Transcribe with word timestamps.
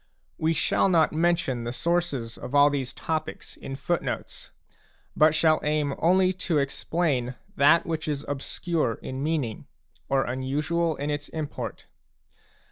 We 0.39 0.53
shall 0.53 0.89
not 0.89 1.13
mention 1.13 1.63
the 1.63 1.71
sources 1.71 2.35
of 2.35 2.55
all 2.55 2.71
these 2.71 2.91
topics 2.91 3.55
in 3.55 3.75
footnotes, 3.75 4.49
but 5.15 5.35
shall 5.35 5.59
aim 5.61 5.93
only 5.99 6.33
to 6.49 6.57
explain 6.57 7.35
that 7.55 7.85
which 7.85 8.07
is 8.07 8.25
obscure 8.27 8.95
in 9.03 9.21
meaning 9.21 9.67
or 10.09 10.23
unusual 10.25 10.95
in 10.95 11.11
its 11.11 11.29
import. 11.29 11.85